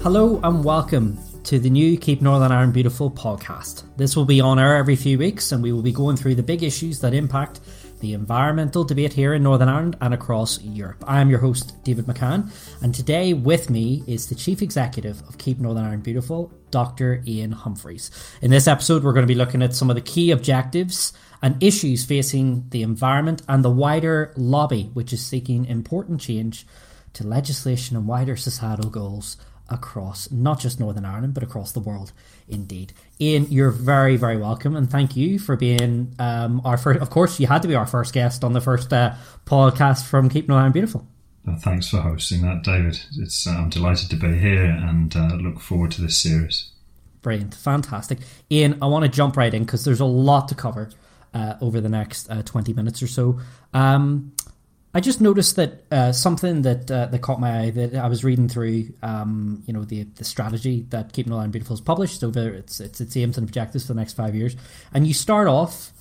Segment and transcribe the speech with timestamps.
[0.00, 3.82] Hello and welcome to the new Keep Northern Ireland Beautiful podcast.
[3.96, 6.42] This will be on air every few weeks and we will be going through the
[6.42, 7.58] big issues that impact
[7.98, 11.02] the environmental debate here in Northern Ireland and across Europe.
[11.04, 15.36] I am your host, David McCann, and today with me is the Chief Executive of
[15.36, 17.20] Keep Northern Ireland Beautiful, Dr.
[17.26, 18.12] Ian Humphreys.
[18.40, 21.12] In this episode, we're going to be looking at some of the key objectives
[21.42, 26.68] and issues facing the environment and the wider lobby, which is seeking important change
[27.14, 29.36] to legislation and wider societal goals
[29.68, 32.12] across not just Northern Ireland, but across the world
[32.48, 32.92] indeed.
[33.20, 37.00] Ian, you're very, very welcome, and thank you for being um, our first.
[37.00, 39.14] Of course, you had to be our first guest on the first uh,
[39.44, 41.06] podcast from Keep Northern Ireland Beautiful.
[41.44, 43.00] Well, thanks for hosting that, David.
[43.16, 46.70] It's uh, I'm delighted to be here and uh, look forward to this series.
[47.22, 48.18] Brilliant, fantastic,
[48.50, 48.78] Ian.
[48.82, 50.90] I want to jump right in because there's a lot to cover
[51.34, 53.40] uh, over the next uh, 20 minutes or so.
[53.74, 54.32] Um,
[54.94, 58.24] I just noticed that uh, something that uh, that caught my eye that I was
[58.24, 62.48] reading through, um, you know, the the strategy that Keep Northern Beautiful has published over
[62.48, 64.56] its, its its aims and objectives for the next five years,
[64.94, 65.92] and you start off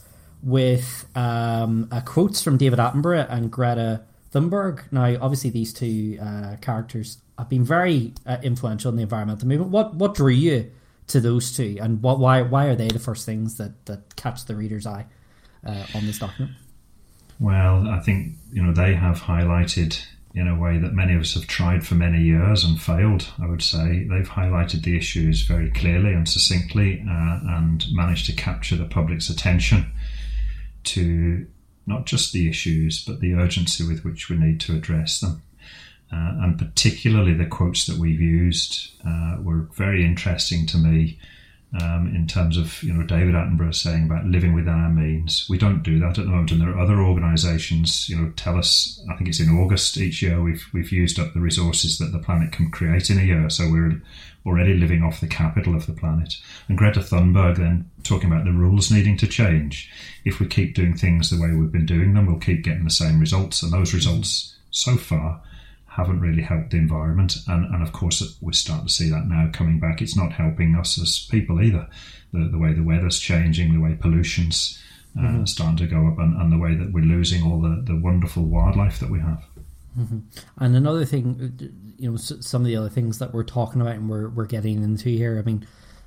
[0.42, 4.90] with um, uh, quotes from David Attenborough and Greta Thunberg.
[4.92, 9.72] Now, obviously, these two uh, characters have been very uh, influential in the environmental movement.
[9.72, 10.72] What what drew you
[11.08, 14.46] to those two, and what why why are they the first things that that catch
[14.46, 15.08] the reader's eye
[15.66, 16.54] uh, on this document?
[17.40, 21.34] Well, I think you know they have highlighted in a way that many of us
[21.34, 23.28] have tried for many years and failed.
[23.42, 28.34] I would say they've highlighted the issues very clearly and succinctly, uh, and managed to
[28.34, 29.92] capture the public's attention
[30.86, 31.48] to
[31.86, 35.42] not just the issues but the urgency with which we need to address them.
[36.12, 41.20] Uh, and particularly the quotes that we've used uh, were very interesting to me
[41.82, 45.48] um, in terms of you know David Attenborough saying about living within our means.
[45.50, 48.58] We don't do that at the moment, and there are other organisations you know tell
[48.58, 49.04] us.
[49.12, 52.20] I think it's in August each year we've we've used up the resources that the
[52.20, 54.02] planet can create in a year, so we're
[54.46, 56.36] already living off the capital of the planet.
[56.70, 59.92] And Greta Thunberg then talking about the rules needing to change.
[60.24, 62.90] If we keep doing things the way we've been doing them, we'll keep getting the
[62.90, 65.42] same results, and those results so far
[65.98, 67.38] haven't really helped the environment.
[67.48, 70.00] And, and of course, we're starting to see that now coming back.
[70.00, 71.90] It's not helping us as people either.
[72.32, 74.82] The, the way the weather's changing, the way pollution's
[75.18, 75.46] uh, mm-hmm.
[75.46, 78.44] starting to go up, and, and, the way that we're losing all the, the wonderful
[78.44, 79.44] wildlife that we have.
[79.98, 80.20] Mm-hmm.
[80.58, 84.08] And another thing, you know, some of the other things that we're talking about and
[84.08, 85.66] we're, we're getting into here, I mean,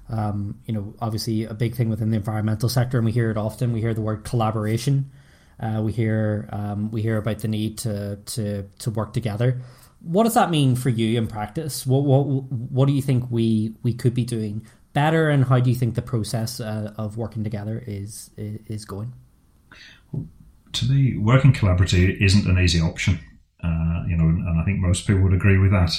[0.08, 3.36] um, you know, obviously a big thing within the environmental sector, and we hear it
[3.36, 3.72] often.
[3.72, 5.10] We hear the word collaboration.
[5.58, 9.60] Uh, we hear um, we hear about the need to to to work together.
[10.02, 11.86] What does that mean for you in practice?
[11.86, 15.70] What what what do you think we we could be doing better, and how do
[15.70, 19.12] you think the process uh, of working together is is going?
[20.72, 23.18] To me, working collaboratively isn't an easy option.
[23.62, 25.92] Uh, you know, and I think most people would agree with that.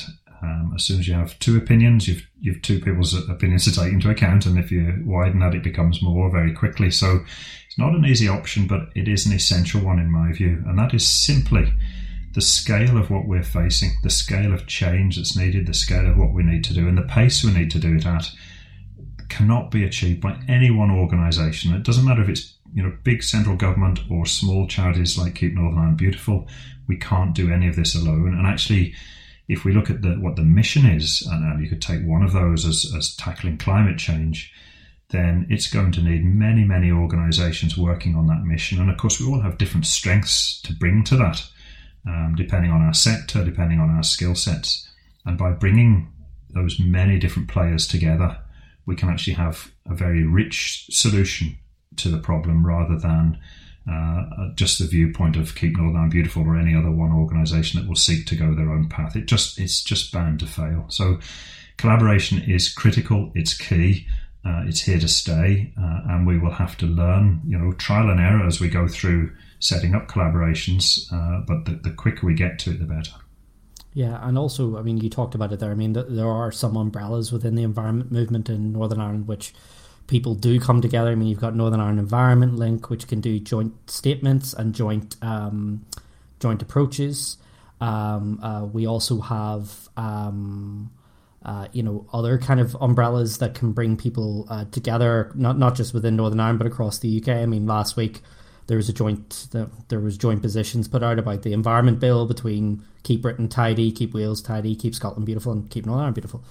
[0.43, 3.93] Um, as soon as you have two opinions, you've you've two people's opinions to take
[3.93, 6.89] into account, and if you widen that, it becomes more very quickly.
[6.89, 7.19] So
[7.67, 10.79] it's not an easy option, but it is an essential one in my view, and
[10.79, 11.71] that is simply
[12.33, 16.17] the scale of what we're facing, the scale of change that's needed, the scale of
[16.17, 18.31] what we need to do, and the pace we need to do it at
[19.29, 21.73] cannot be achieved by any one organisation.
[21.73, 25.53] It doesn't matter if it's you know big central government or small charities like Keep
[25.53, 26.47] Northern Ireland Beautiful.
[26.87, 28.35] We can't do any of this alone.
[28.37, 28.93] And actually,
[29.47, 32.23] if we look at the, what the mission is, and uh, you could take one
[32.23, 34.53] of those as, as tackling climate change,
[35.09, 38.79] then it's going to need many, many organisations working on that mission.
[38.79, 41.43] And of course, we all have different strengths to bring to that
[42.05, 44.87] um, depending on our sector, depending on our skill sets.
[45.25, 46.11] And by bringing
[46.49, 48.37] those many different players together,
[48.85, 51.57] we can actually have a very rich solution
[51.97, 53.39] to the problem rather than
[53.89, 57.95] uh, just the viewpoint of Keep Northern Beautiful or any other one organisation that will
[57.95, 59.15] seek to go their own path.
[59.15, 60.85] It just it's just bound to fail.
[60.89, 61.19] So
[61.77, 63.31] collaboration is critical.
[63.35, 64.07] It's key.
[64.43, 68.09] Uh, it's here to stay, uh, and we will have to learn, you know, trial
[68.09, 71.11] and error as we go through setting up collaborations.
[71.13, 73.13] Uh, but the, the, quicker we get to it, the better.
[73.93, 75.71] Yeah, and also, I mean, you talked about it there.
[75.71, 79.53] I mean, there are some umbrellas within the environment movement in Northern Ireland which
[80.07, 81.11] people do come together.
[81.11, 85.15] I mean, you've got Northern Ireland Environment Link, which can do joint statements and joint
[85.21, 85.85] um,
[86.39, 87.37] joint approaches.
[87.79, 90.91] Um, uh, we also have, um,
[91.43, 95.75] uh, you know, other kind of umbrellas that can bring people uh, together, not not
[95.75, 97.29] just within Northern Ireland but across the UK.
[97.29, 98.21] I mean, last week
[98.71, 99.49] there was a joint
[99.89, 104.13] there was joint positions put out about the environment bill between keep Britain tidy, keep
[104.13, 106.41] Wales tidy, keep Scotland beautiful, and keep Northern Ireland beautiful.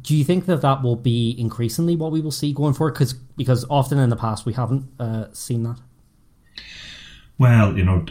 [0.00, 2.94] Do you think that that will be increasingly what we will see going forward?
[2.94, 5.78] Because because often in the past we haven't uh, seen that.
[7.38, 8.04] Well, you know,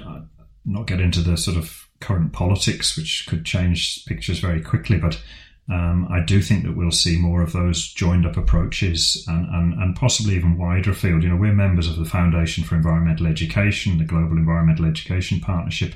[0.63, 5.22] not get into the sort of current politics, which could change pictures very quickly, but
[5.69, 9.74] Um, I do think that we'll see more of those joined up approaches and, and,
[9.81, 11.24] and possibly even wider field.
[11.24, 15.94] You know, we're members of the Foundation for Environmental Education, the Global Environmental Education Partnership,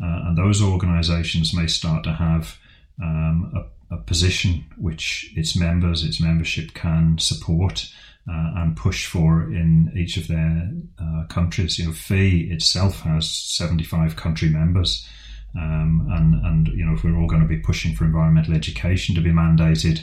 [0.00, 2.58] uh, and those organisations may start to have
[3.02, 3.52] um,
[3.90, 7.90] a, a, position which its members, its membership can support
[8.28, 11.78] uh, and push for in each of their uh, countries.
[11.78, 15.06] You know, FEE itself has 75 country members.
[15.56, 19.14] Um, and, and, you know, if we're all going to be pushing for environmental education
[19.14, 20.00] to be mandated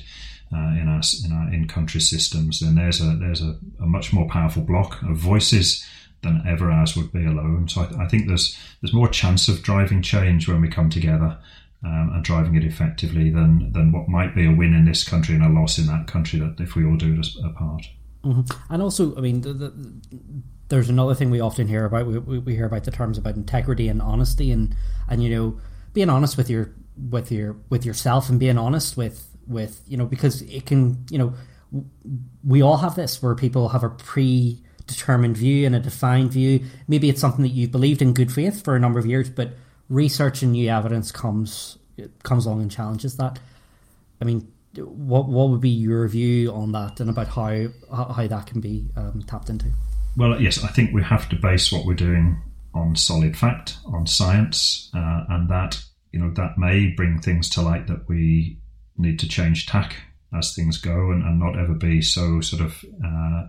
[0.52, 4.28] uh, in our, in our in-country systems, then there's a, there's a, a much more
[4.28, 5.86] powerful block of voices
[6.24, 7.68] than ever ours would be alone.
[7.68, 11.38] So I, I, think there's there's more chance of driving change when we come together
[11.84, 15.36] um, and driving it effectively than than what might be a win in this country
[15.36, 16.40] and a loss in that country.
[16.40, 17.88] That if we all do it as a part.
[18.24, 18.74] Mm-hmm.
[18.74, 19.74] And also, I mean, the, the,
[20.74, 22.08] there's another thing we often hear about.
[22.08, 24.76] We, we hear about the terms about integrity and honesty, and
[25.08, 25.62] and you know,
[25.94, 26.74] being honest with your
[27.12, 31.20] with your with yourself and being honest with with you know because it can you
[31.20, 31.36] know
[32.44, 36.66] we all have this where people have a predetermined view and a defined view.
[36.88, 39.54] Maybe it's something that you've believed in good faith for a number of years, but
[39.90, 41.78] research and new evidence comes
[42.24, 43.38] comes along and challenges that.
[44.20, 48.48] I mean, what what would be your view on that and about how how that
[48.48, 49.68] can be um, tapped into?
[50.16, 52.42] Well, yes, I think we have to base what we're doing
[52.74, 57.62] on solid fact, on science, uh, and that you know that may bring things to
[57.62, 58.60] light that we
[58.98, 59.96] need to change tack
[60.38, 63.48] as things go and, and not ever be so sort of uh,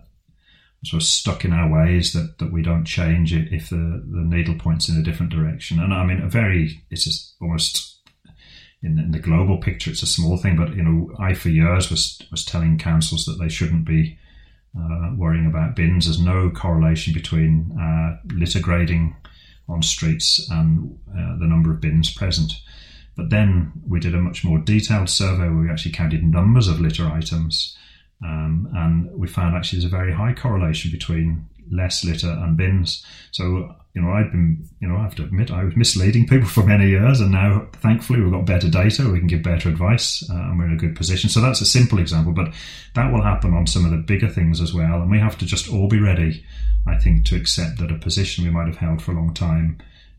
[0.84, 4.22] sort of stuck in our ways that, that we don't change it if the, the
[4.24, 5.80] needle points in a different direction.
[5.80, 8.00] And I mean, a very, it's almost
[8.82, 11.90] in, in the global picture, it's a small thing, but you know, I for years
[11.90, 14.18] was, was telling councils that they shouldn't be
[14.78, 16.06] uh, worrying about bins.
[16.06, 19.16] There's no correlation between uh, litter grading
[19.68, 22.52] on streets and uh, the number of bins present.
[23.16, 26.80] But then we did a much more detailed survey where we actually counted numbers of
[26.80, 27.76] litter items
[28.22, 33.04] um, and we found actually there's a very high correlation between less litter and bins.
[33.30, 36.48] So, you know, I've been, you know, I have to admit, I was misleading people
[36.56, 40.28] for many years, and now thankfully we've got better data, we can give better advice,
[40.30, 41.30] uh, and we're in a good position.
[41.30, 42.52] So that's a simple example, but
[42.94, 45.46] that will happen on some of the bigger things as well, and we have to
[45.46, 46.44] just all be ready,
[46.86, 49.78] I think, to accept that a position we might have held for a long time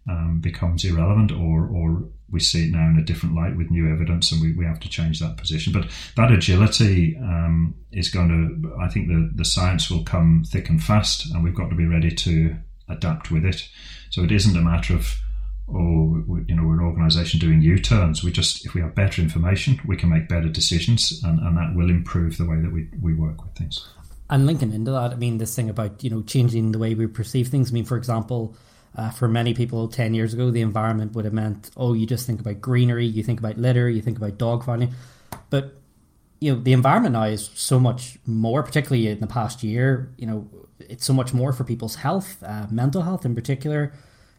[0.09, 3.91] um, becomes irrelevant or, or we see it now in a different light with new
[3.91, 5.71] evidence and we, we have to change that position.
[5.71, 10.69] But that agility um, is going to, I think the, the science will come thick
[10.69, 12.55] and fast and we've got to be ready to
[12.89, 13.67] adapt with it.
[14.09, 15.19] So it isn't a matter of,
[15.69, 18.23] oh, we, you know, we're an organisation doing U-turns.
[18.23, 21.75] We just, if we have better information, we can make better decisions and, and that
[21.75, 23.87] will improve the way that we, we work with things.
[24.29, 27.05] And linking into that, I mean, this thing about, you know, changing the way we
[27.05, 27.71] perceive things.
[27.71, 28.55] I mean, for example,
[28.95, 32.25] uh, for many people 10 years ago, the environment would have meant, oh, you just
[32.25, 34.93] think about greenery, you think about litter, you think about dog fighting.
[35.49, 35.75] But,
[36.39, 40.25] you know, the environment now is so much more, particularly in the past year, you
[40.25, 40.47] know,
[40.79, 43.93] it's so much more for people's health, uh, mental health in particular,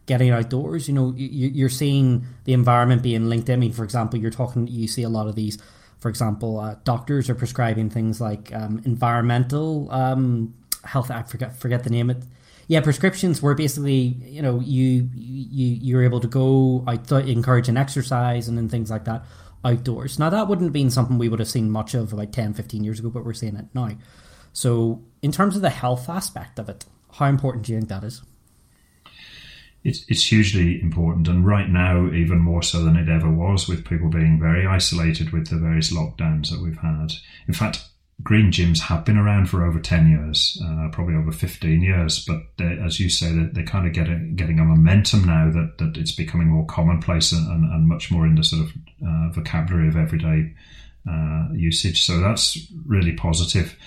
[0.05, 0.87] getting outdoors.
[0.87, 3.49] You know, you, are seeing the environment being linked.
[3.49, 5.57] I mean, for example, you're talking, you see a lot of these,
[5.99, 11.83] for example, uh, doctors are prescribing things like um, environmental um, health, I forget, forget
[11.83, 12.23] the name, it
[12.67, 17.77] yeah, prescriptions were basically you know you you you're able to go out encourage an
[17.77, 19.25] exercise and then things like that
[19.63, 20.19] outdoors.
[20.19, 22.83] Now that wouldn't have been something we would have seen much of about 10, 15
[22.83, 23.91] years ago, but we're seeing it now.
[24.53, 28.03] So in terms of the health aspect of it, how important do you think that
[28.03, 28.21] is?
[29.83, 33.85] It's, it's hugely important, and right now, even more so than it ever was, with
[33.85, 37.13] people being very isolated with the various lockdowns that we've had.
[37.47, 37.87] In fact,
[38.23, 42.65] green gyms have been around for over 10 years, uh, probably over 15 years, but
[42.65, 46.11] as you say, they're, they're kind of getting, getting a momentum now that, that it's
[46.11, 48.71] becoming more commonplace and, and, and much more in the sort of
[49.05, 50.51] uh, vocabulary of everyday
[51.09, 52.03] uh, usage.
[52.03, 53.77] So that's really positive.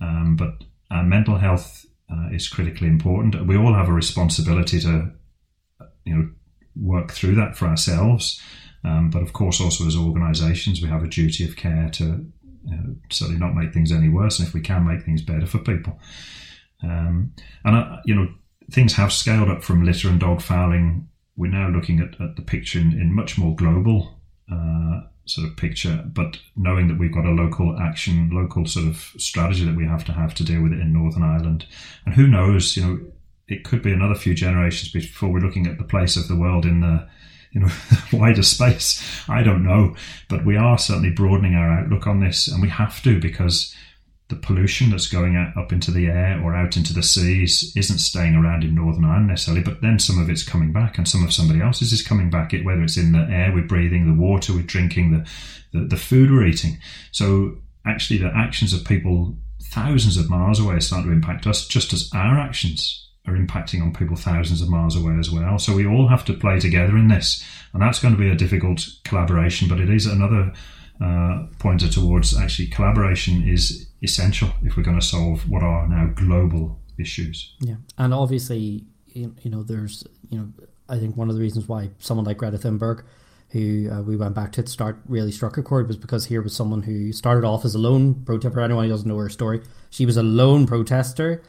[0.00, 3.46] Um, but mental health uh, is critically important.
[3.46, 5.10] We all have a responsibility to,
[6.04, 6.30] you know,
[6.76, 8.40] work through that for ourselves.
[8.82, 12.24] Um, but of course, also as organisations, we have a duty of care to
[12.64, 15.58] know, certainly not make things any worse, and if we can make things better for
[15.58, 15.98] people.
[16.82, 18.28] Um, and uh, you know,
[18.70, 21.08] things have scaled up from litter and dog fouling.
[21.36, 24.20] We're now looking at, at the picture in, in much more global
[24.52, 28.96] uh, sort of picture, but knowing that we've got a local action, local sort of
[29.16, 31.66] strategy that we have to have to deal with it in Northern Ireland,
[32.04, 33.00] and who knows, you know,
[33.48, 36.64] it could be another few generations before we're looking at the place of the world
[36.64, 37.08] in the
[37.52, 37.70] you know
[38.12, 39.02] wider space.
[39.28, 39.96] I don't know,
[40.28, 43.74] but we are certainly broadening our outlook on this, and we have to because
[44.30, 48.36] the pollution that's going up into the air or out into the seas isn't staying
[48.36, 51.32] around in Northern Ireland necessarily, but then some of it's coming back and some of
[51.32, 54.52] somebody else's is coming back, it, whether it's in the air we're breathing, the water
[54.54, 56.78] we're drinking, the, the, the food we're eating.
[57.10, 61.92] So actually the actions of people thousands of miles away starting to impact us just
[61.92, 65.58] as our actions are impacting on people thousands of miles away as well.
[65.58, 67.44] So we all have to play together in this.
[67.72, 70.52] And that's going to be a difficult collaboration, but it is another
[71.02, 76.12] uh, pointer towards actually collaboration is essential if we're going to solve what are now
[76.14, 77.54] global issues.
[77.60, 80.52] Yeah, and obviously, you know, there's, you know,
[80.88, 83.04] I think one of the reasons why someone like Greta Thunberg,
[83.50, 86.54] who uh, we went back to start, really struck a chord was because here was
[86.54, 88.60] someone who started off as a lone protester.
[88.60, 91.42] Anyone who doesn't know her story, she was a lone protester.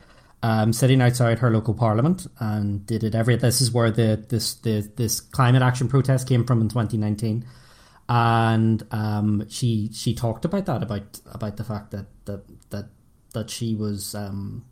[0.44, 3.36] Um, sitting outside her local parliament and did it every.
[3.36, 7.46] This is where the this the this climate action protest came from in 2019
[8.10, 12.86] and um, she she talked about that about about the fact that that that
[13.34, 14.66] that she was um,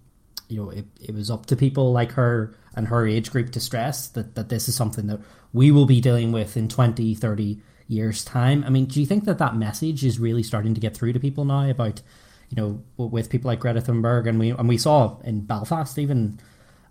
[0.50, 3.62] you know it, it was up to people like her and her age group to
[3.62, 5.22] stress that that this is something that
[5.54, 9.24] we will be dealing with in 20 30 years time i mean do you think
[9.26, 12.02] that that message is really starting to get through to people now about
[12.50, 16.40] you know with people like greta thunberg and we and we saw in belfast even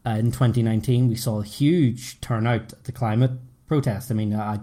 [0.06, 3.32] uh, in 2019 we saw a huge turnout at the climate
[3.66, 4.58] protest i mean i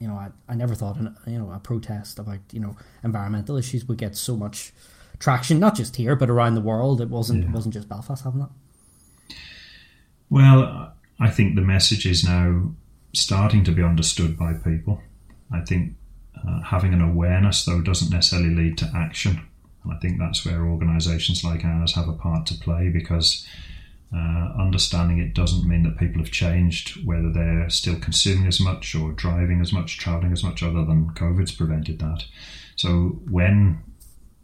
[0.00, 3.56] you know, I, I never thought, an, you know, a protest about, you know, environmental
[3.56, 4.72] issues would get so much
[5.18, 7.00] traction, not just here, but around the world.
[7.02, 7.50] It wasn't, yeah.
[7.50, 8.50] it wasn't just Belfast having that.
[10.30, 12.72] Well, I think the message is now
[13.12, 15.02] starting to be understood by people.
[15.52, 15.94] I think
[16.48, 19.42] uh, having an awareness, though, doesn't necessarily lead to action.
[19.84, 23.46] And I think that's where organisations like ours have a part to play because
[24.14, 28.94] uh, understanding it doesn't mean that people have changed, whether they're still consuming as much
[28.94, 32.24] or driving as much, traveling as much, other than COVID's prevented that.
[32.74, 33.82] So when,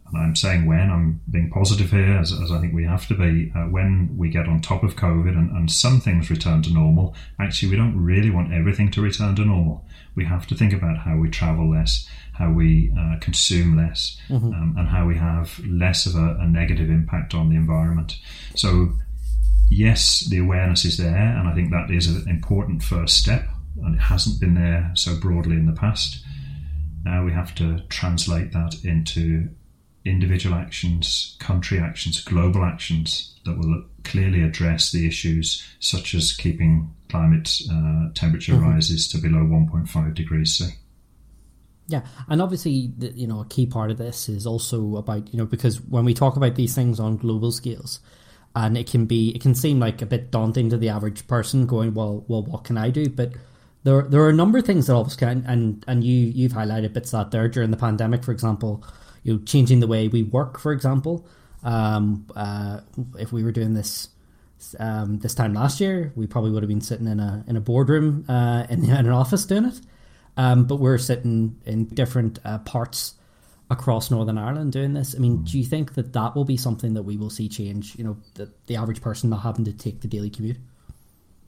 [0.07, 3.13] and I'm saying when, I'm being positive here, as, as I think we have to
[3.13, 6.73] be, uh, when we get on top of COVID and, and some things return to
[6.73, 9.85] normal, actually, we don't really want everything to return to normal.
[10.15, 14.53] We have to think about how we travel less, how we uh, consume less, mm-hmm.
[14.53, 18.17] um, and how we have less of a, a negative impact on the environment.
[18.55, 18.93] So
[19.69, 23.47] yes, the awareness is there, and I think that is an important first step,
[23.83, 26.23] and it hasn't been there so broadly in the past.
[27.03, 29.49] Now we have to translate that into
[30.05, 36.93] individual actions, country actions, global actions that will clearly address the issues such as keeping
[37.09, 38.69] climate uh, temperature mm-hmm.
[38.69, 40.69] rises to below 1.5 degrees C.
[41.87, 45.37] Yeah, and obviously, the, you know, a key part of this is also about you
[45.37, 48.01] know because when we talk about these things on global scales,
[48.55, 51.65] and it can be it can seem like a bit daunting to the average person
[51.65, 53.07] going well well what can i do?
[53.07, 53.33] But
[53.83, 56.93] there there are a number of things that always can and and you you've highlighted
[56.93, 58.23] bits that there during the pandemic.
[58.23, 58.83] For example
[59.23, 61.25] you know changing the way we work for example.
[61.63, 62.81] Um, uh,
[63.17, 64.09] if we were doing this
[64.79, 67.61] um, this time last year we probably would have been sitting in a in a
[67.61, 69.79] boardroom uh, in, in an office doing it
[70.37, 73.15] um, but we're sitting in different uh, parts
[73.69, 75.15] across Northern Ireland doing this.
[75.15, 77.95] I mean, do you think that that will be something that we will see change?
[77.97, 80.57] You know, the, the average person not having to take the daily commute.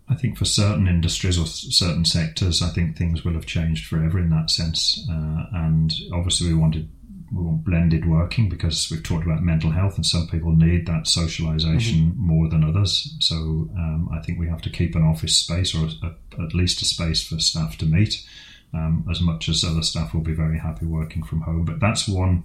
[0.09, 4.19] I think for certain industries or certain sectors, I think things will have changed forever
[4.19, 5.05] in that sense.
[5.09, 6.89] Uh, and obviously, we wanted
[7.31, 11.07] we want blended working because we've talked about mental health, and some people need that
[11.07, 12.25] socialization mm-hmm.
[12.25, 13.15] more than others.
[13.19, 16.81] So um, I think we have to keep an office space or a, at least
[16.81, 18.25] a space for staff to meet
[18.73, 21.65] um, as much as other staff will be very happy working from home.
[21.65, 22.43] But that's one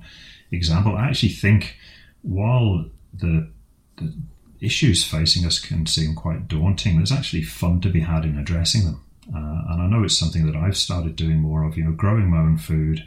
[0.51, 0.97] example.
[0.97, 1.77] I actually think
[2.23, 3.49] while the,
[3.97, 4.15] the
[4.61, 8.85] issues facing us can seem quite daunting, there's actually fun to be had in addressing
[8.85, 9.05] them.
[9.35, 12.31] Uh, and I know it's something that I've started doing more of, you know, growing
[12.31, 13.07] my own food,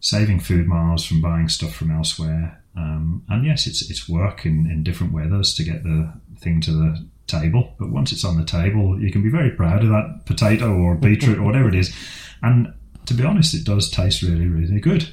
[0.00, 2.62] saving food miles from buying stuff from elsewhere.
[2.76, 6.72] Um, and yes, it's it's work in, in different weathers to get the thing to
[6.72, 7.74] the table.
[7.78, 10.94] But once it's on the table, you can be very proud of that potato or
[10.94, 11.94] beetroot or whatever it is.
[12.42, 12.72] And
[13.06, 15.08] to be honest, it does taste really, really good.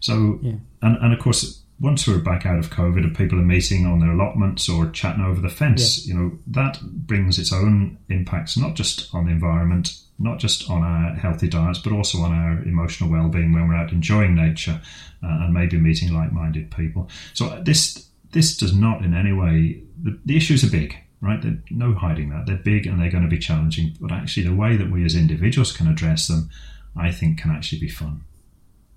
[0.00, 0.54] So, yeah.
[0.82, 4.00] and, and of course, once we're back out of COVID and people are meeting on
[4.00, 6.14] their allotments or chatting over the fence, yeah.
[6.14, 10.82] you know, that brings its own impacts, not just on the environment, not just on
[10.82, 14.80] our healthy diets, but also on our emotional well-being when we're out enjoying nature
[15.22, 17.08] uh, and maybe meeting like-minded people.
[17.34, 20.96] So this this does not in any way the, the issues are big
[21.26, 21.42] right?
[21.42, 22.46] There's no hiding that.
[22.46, 25.14] They're big and they're going to be challenging, but actually, the way that we as
[25.14, 26.48] individuals can address them,
[26.96, 28.22] I think, can actually be fun.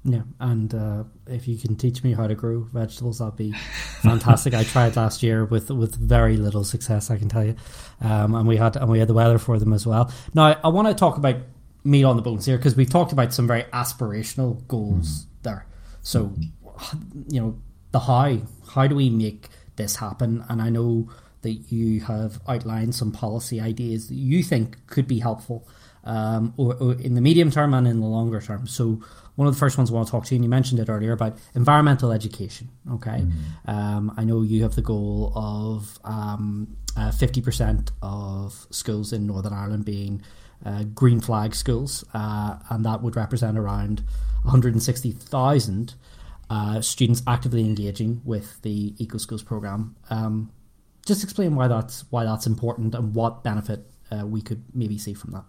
[0.05, 3.51] Yeah, and uh, if you can teach me how to grow vegetables, that'd be
[4.01, 4.53] fantastic.
[4.53, 7.55] I tried last year with with very little success, I can tell you,
[7.99, 10.11] um, and we had and we had the weather for them as well.
[10.33, 11.35] Now, I want to talk about
[11.83, 15.25] meat on the bones here because we've talked about some very aspirational goals mm.
[15.43, 15.65] there.
[16.01, 16.33] So,
[17.27, 17.59] you know,
[17.91, 18.37] the how.
[18.69, 20.45] How do we make this happen?
[20.47, 21.09] And I know
[21.41, 25.67] that you have outlined some policy ideas that you think could be helpful
[26.03, 28.67] um, or, or, in the medium term and in the longer term.
[28.67, 29.01] So
[29.35, 30.89] one of the first ones I want to talk to you, and you mentioned it
[30.89, 32.69] earlier about environmental education.
[32.91, 33.73] Okay, mm.
[33.73, 39.27] um, I know you have the goal of um, uh, fifty percent of schools in
[39.27, 40.21] Northern Ireland being
[40.65, 44.03] uh, green flag schools, uh, and that would represent around
[44.43, 45.93] one hundred and sixty thousand.
[46.49, 49.95] Uh, students actively engaging with the Eco Schools program.
[50.09, 50.51] Um,
[51.09, 55.13] just explain why that's why that's important and what benefit uh, we could maybe see
[55.13, 55.43] from that.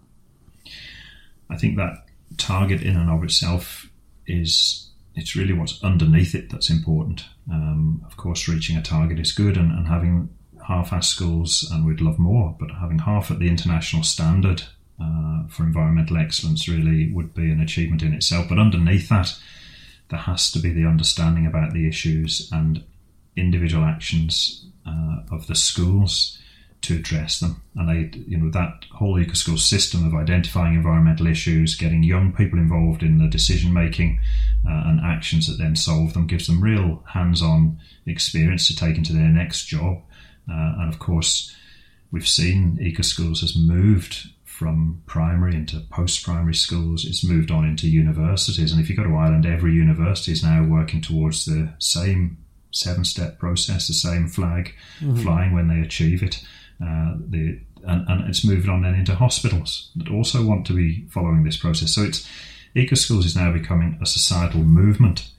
[1.49, 2.03] I think that
[2.37, 3.89] target in and of itself
[4.25, 7.25] is it's really what's underneath it that's important.
[7.49, 10.29] Um, of course, reaching a target is good, and, and having
[10.67, 14.63] half-ass schools, and we'd love more, but having half at the international standard
[15.01, 18.47] uh, for environmental excellence really would be an achievement in itself.
[18.49, 19.37] But underneath that,
[20.09, 22.83] there has to be the understanding about the issues and
[23.35, 26.37] individual actions uh, of the schools
[26.81, 27.61] to address them.
[27.75, 32.33] And they, you know, that whole eco school system of identifying environmental issues, getting young
[32.33, 34.19] people involved in the decision making
[34.67, 39.13] uh, and actions that then solve them, gives them real hands-on experience to take into
[39.13, 40.01] their next job.
[40.49, 41.55] Uh, and of course,
[42.11, 47.05] we've seen eco schools has moved from primary into post-primary schools.
[47.05, 50.63] It's moved on into universities, and if you go to Ireland, every university is now
[50.63, 52.37] working towards the same
[52.71, 55.21] seven-step process, the same flag mm-hmm.
[55.21, 56.43] flying when they achieve it.
[56.81, 61.05] Uh, the and, and, it's moved on then into hospitals that also want to be
[61.09, 61.93] following this process.
[61.93, 62.27] So it's
[62.75, 65.29] eco schools is now becoming a societal movement,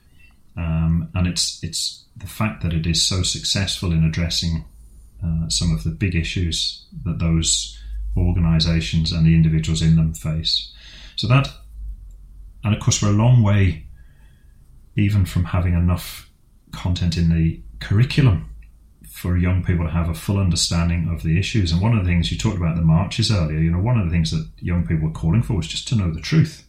[0.56, 4.64] um, and it's it's the fact that it is so successful in addressing
[5.24, 7.78] uh, some of the big issues that those
[8.16, 10.72] organisations and the individuals in them face.
[11.16, 11.48] So that,
[12.64, 13.86] and of course, we're a long way
[14.96, 16.28] even from having enough
[16.72, 18.48] content in the curriculum
[19.08, 21.70] for young people to have a full understanding of the issues.
[21.70, 24.06] And one of the things you talked about the marches earlier, you know, one of
[24.06, 26.66] the things that young people were calling for was just to know the truth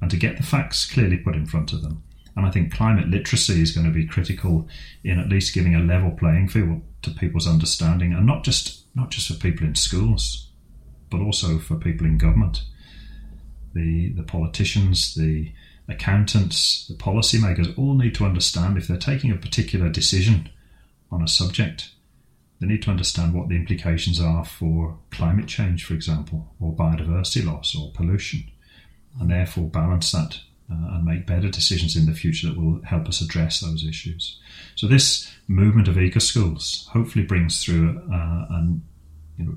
[0.00, 2.02] and to get the facts clearly put in front of them.
[2.36, 4.68] And I think climate literacy is going to be critical
[5.04, 9.10] in at least giving a level playing field to people's understanding, and not just not
[9.10, 10.50] just for people in schools,
[11.10, 12.64] but also for people in government,
[13.72, 15.52] the the politicians, the
[15.88, 20.48] accountants, the policymakers all need to understand if they're taking a particular decision
[21.10, 21.94] on a subject
[22.60, 27.44] they need to understand what the implications are for climate change, for example, or biodiversity
[27.44, 28.44] loss or pollution,
[29.20, 30.38] and therefore balance that
[30.70, 34.40] uh, and make better decisions in the future that will help us address those issues.
[34.76, 38.82] So this movement of eco schools hopefully brings through uh, an,
[39.36, 39.56] you know,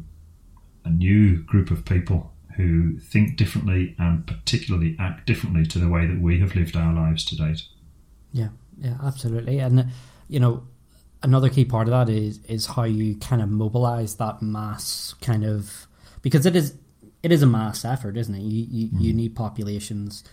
[0.84, 6.06] a new group of people who think differently and particularly act differently to the way
[6.06, 7.62] that we have lived our lives to date.
[8.34, 9.60] Yeah, yeah, absolutely.
[9.60, 9.88] And
[10.28, 10.63] you know,
[11.24, 15.46] another key part of that is is how you kind of mobilize that mass kind
[15.46, 15.88] of
[16.22, 16.76] because it is
[17.24, 18.41] it is a mass effort, isn't it?
[18.41, 19.02] You you, mm.
[19.02, 20.24] you need populations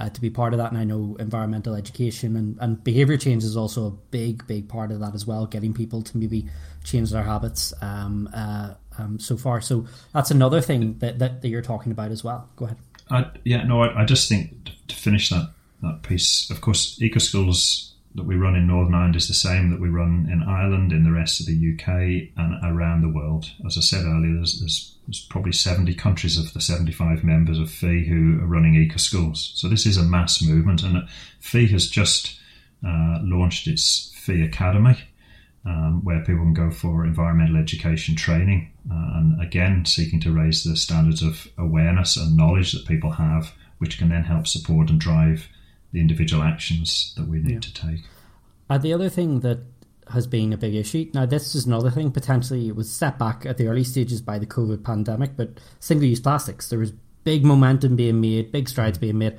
[0.00, 3.44] uh, to be part of that, and I know environmental education and, and behavior change
[3.44, 5.46] is also a big big part of that as well.
[5.46, 6.48] Getting people to maybe
[6.82, 9.60] change their habits um, uh, um, so far.
[9.60, 12.48] So that's another thing that, that, that you're talking about as well.
[12.56, 12.78] Go ahead.
[13.10, 15.50] I, yeah, no, I, I just think to finish that
[15.82, 16.50] that piece.
[16.50, 19.88] Of course, eco schools that we run in Northern Ireland is the same that we
[19.88, 23.50] run in Ireland, in the rest of the UK, and around the world.
[23.66, 27.68] As I said earlier, there's, there's, there's probably 70 countries of the 75 members of
[27.68, 29.50] FEE who are running eco schools.
[29.56, 31.08] So this is a mass movement, and
[31.40, 32.38] FEE has just
[32.86, 34.96] uh, launched its FEE Academy.
[35.62, 40.64] Um, where people can go for environmental education training, uh, and again, seeking to raise
[40.64, 44.98] the standards of awareness and knowledge that people have, which can then help support and
[44.98, 45.48] drive
[45.92, 47.60] the individual actions that we need yeah.
[47.60, 48.04] to take.
[48.70, 49.58] Uh, the other thing that
[50.10, 51.10] has been a big issue.
[51.14, 52.10] Now, this is another thing.
[52.10, 56.20] Potentially, it was set back at the early stages by the COVID pandemic, but single-use
[56.20, 56.68] plastics.
[56.68, 56.92] There was
[57.24, 59.38] big momentum being made, big strides being made.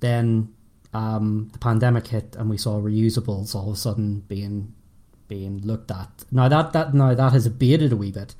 [0.00, 0.54] Then
[0.92, 4.74] um, the pandemic hit, and we saw reusables all of a sudden being
[5.28, 6.24] being looked at.
[6.32, 8.34] Now that that now that has abated a wee bit.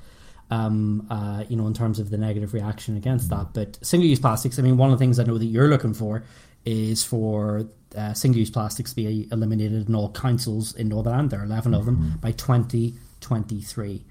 [0.53, 3.55] Um, uh, you know, in terms of the negative reaction against that.
[3.55, 6.25] But single-use plastics, I mean, one of the things I know that you're looking for
[6.65, 11.31] is for uh, single-use plastics to be eliminated in all councils in Northern Ireland.
[11.31, 12.17] There are 11 of them mm-hmm.
[12.17, 14.05] by 2023.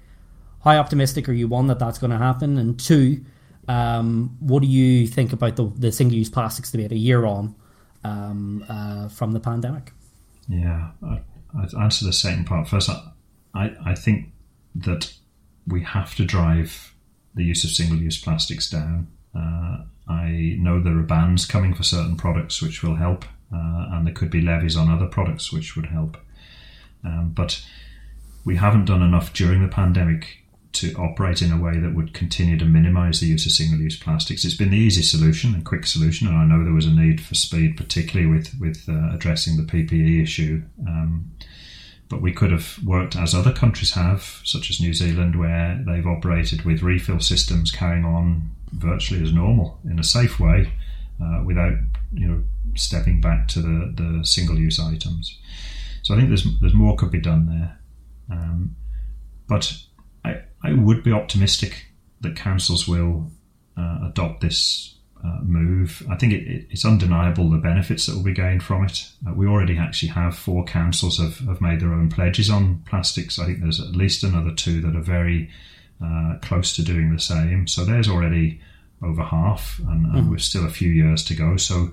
[0.64, 2.58] How optimistic are you, one, that that's going to happen?
[2.58, 3.24] And two,
[3.68, 7.54] um, what do you think about the, the single-use plastics debate a year on
[8.04, 9.92] um, uh, from the pandemic?
[10.48, 11.20] Yeah, I,
[11.58, 12.90] I'd answer the second part first.
[13.54, 14.32] I, I think
[14.74, 15.12] that
[15.66, 16.94] we have to drive
[17.34, 19.08] the use of single-use plastics down.
[19.34, 24.06] Uh, I know there are bans coming for certain products which will help, uh, and
[24.06, 26.16] there could be levies on other products which would help.
[27.04, 27.64] Um, but
[28.44, 30.38] we haven't done enough during the pandemic
[30.72, 34.44] to operate in a way that would continue to minimise the use of single-use plastics.
[34.44, 37.20] It's been the easy solution and quick solution, and I know there was a need
[37.20, 40.62] for speed, particularly with with uh, addressing the PPE issue.
[40.86, 41.32] Um,
[42.08, 46.06] but we could have worked as other countries have, such as New Zealand, where they've
[46.06, 50.72] operated with refill systems carrying on virtually as normal in a safe way,
[51.22, 51.74] uh, without
[52.12, 52.42] you know
[52.74, 55.38] stepping back to the, the single-use items.
[56.02, 57.78] So I think there's there's more could be done there,
[58.30, 58.76] um,
[59.48, 59.76] but
[60.24, 61.86] I I would be optimistic
[62.20, 63.30] that councils will
[63.76, 66.02] uh, adopt this uh, move.
[66.10, 69.08] I think it, it, it's undeniable the benefits that will be gained from it.
[69.26, 73.38] Uh, we already actually have four councils have, have made their own pledges on plastics.
[73.38, 75.50] I think there's at least another two that are very
[76.04, 77.66] uh, close to doing the same.
[77.66, 78.60] So there's already
[79.02, 80.30] over half, and, and mm-hmm.
[80.30, 81.56] we've still a few years to go.
[81.56, 81.90] So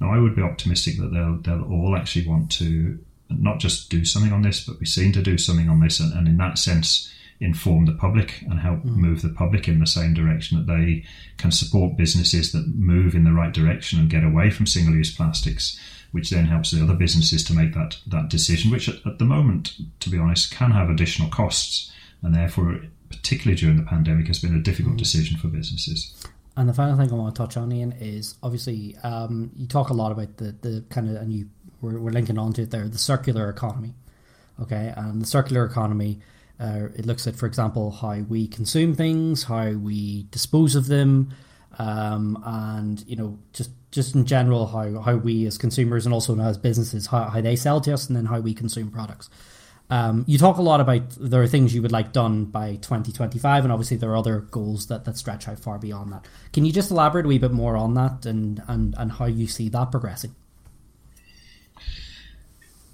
[0.00, 2.98] no, I would be optimistic that they'll they'll all actually want to
[3.30, 6.12] not just do something on this, but be seen to do something on this, and,
[6.14, 8.96] and in that sense inform the public and help mm.
[8.96, 11.04] move the public in the same direction that they
[11.36, 15.14] can support businesses that move in the right direction and get away from single use
[15.14, 15.78] plastics,
[16.10, 19.24] which then helps the other businesses to make that, that decision, which at, at the
[19.24, 21.92] moment, to be honest, can have additional costs
[22.22, 24.98] and therefore, particularly during the pandemic, has been a difficult mm.
[24.98, 26.14] decision for businesses.
[26.56, 29.90] And the final thing I want to touch on, Ian, is obviously um, you talk
[29.90, 31.48] a lot about the, the kind of, and you
[31.80, 33.94] we're, we're linking onto it there, the circular economy.
[34.60, 36.18] Okay, and the circular economy
[36.60, 41.32] uh, it looks at, for example, how we consume things, how we dispose of them,
[41.78, 46.38] um, and you know, just just in general, how how we as consumers and also
[46.40, 49.30] as businesses, how, how they sell to us, and then how we consume products.
[49.90, 53.64] Um, you talk a lot about there are things you would like done by 2025,
[53.64, 56.26] and obviously there are other goals that, that stretch out far beyond that.
[56.52, 59.46] Can you just elaborate a wee bit more on that and, and, and how you
[59.46, 60.34] see that progressing?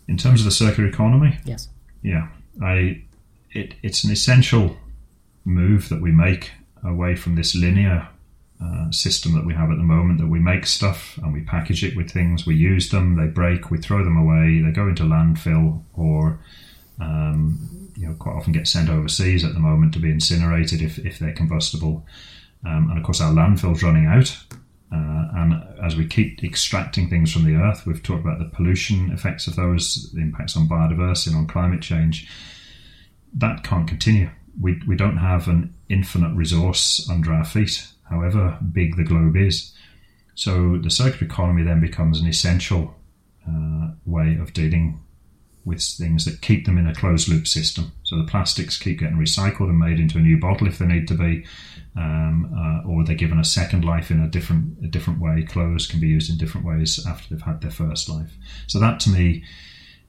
[0.06, 1.38] In terms of the circular economy?
[1.44, 1.68] Yes.
[2.02, 2.28] Yeah.
[2.62, 3.02] I
[3.50, 4.76] it, it's an essential
[5.44, 6.52] move that we make
[6.84, 8.08] away from this linear
[8.62, 11.84] uh, system that we have at the moment that we make stuff and we package
[11.84, 15.02] it with things, we use them, they break, we throw them away, they go into
[15.02, 16.38] landfill or
[17.00, 20.98] um, you know quite often get sent overseas at the moment to be incinerated if,
[20.98, 22.06] if they're combustible.
[22.66, 24.36] Um, and of course, our landfill's running out.
[24.92, 29.10] Uh, and as we keep extracting things from the earth, we've talked about the pollution
[29.10, 32.28] effects of those, the impacts on biodiversity and on climate change
[33.34, 34.30] that can't continue.
[34.60, 39.72] We, we don't have an infinite resource under our feet, however big the globe is.
[40.34, 42.94] So the circular economy then becomes an essential
[43.48, 45.00] uh, way of dealing
[45.64, 47.92] with things that keep them in a closed loop system.
[48.02, 51.08] So the plastics keep getting recycled and made into a new bottle if they need
[51.08, 51.44] to be,
[51.96, 55.42] um, uh, or they're given a second life in a different a different way.
[55.42, 58.32] Clothes can be used in different ways after they've had their first life.
[58.66, 59.44] So that to me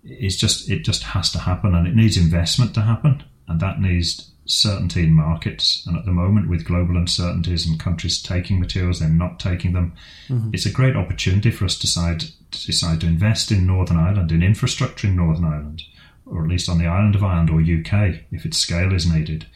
[0.04, 3.80] is just it just has to happen, and it needs investment to happen and that
[3.80, 5.84] needs certainty in markets.
[5.86, 9.94] And at the moment, with global uncertainties and countries taking materials, they're not taking them.
[10.28, 10.52] Mm-hmm.
[10.54, 14.32] It's a great opportunity for us to decide to decide to invest in Northern Ireland
[14.32, 15.84] in infrastructure in Northern Ireland,
[16.26, 19.48] or at least on the island of Ireland or UK, if its scale is needed.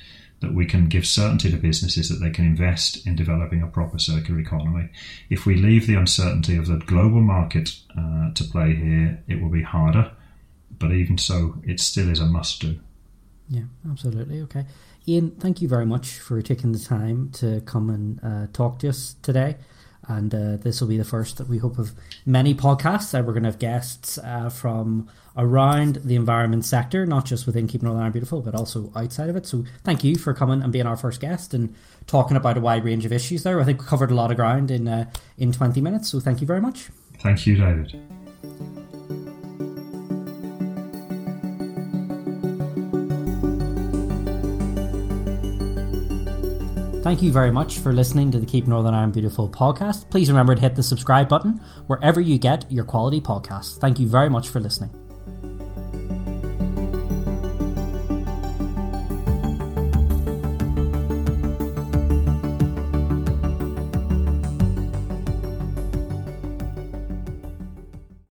[0.42, 4.00] That we can give certainty to businesses that they can invest in developing a proper
[4.00, 4.88] circular economy.
[5.30, 9.50] If we leave the uncertainty of the global market uh, to play here, it will
[9.50, 10.12] be harder.
[10.72, 12.80] But even so, it still is a must do.
[13.50, 14.42] Yeah, absolutely.
[14.42, 14.66] Okay.
[15.08, 18.90] Ian, thank you very much for taking the time to come and uh, talk to
[18.90, 19.58] us today.
[20.08, 21.92] And uh, this will be the first that we hope of
[22.26, 23.12] many podcasts.
[23.12, 25.08] that we're going to have guests uh, from
[25.38, 29.36] around the environment sector, not just within Keep Northern Ireland Beautiful, but also outside of
[29.36, 29.46] it.
[29.46, 31.76] So thank you for coming and being our first guest and
[32.08, 33.62] talking about a wide range of issues there.
[33.62, 36.10] I think we covered a lot of ground in uh, in 20 minutes.
[36.10, 36.90] So thank you very much.
[37.20, 38.79] Thank you, David.
[47.10, 50.08] Thank you very much for listening to the Keep Northern Ireland Beautiful podcast.
[50.12, 53.80] Please remember to hit the subscribe button wherever you get your quality podcasts.
[53.80, 54.92] Thank you very much for listening.